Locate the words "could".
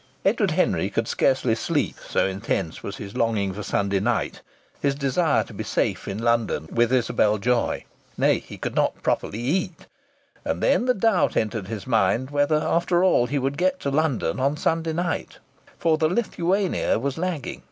0.89-1.07, 8.57-8.73